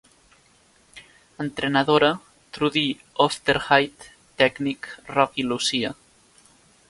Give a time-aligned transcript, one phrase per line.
[1.43, 2.09] Entrenadora,
[2.57, 2.85] Trudi
[3.25, 4.09] Aufderheide;
[4.43, 5.93] tècnic, Rocky Lucia.